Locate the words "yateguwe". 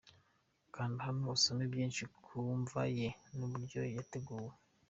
3.95-4.51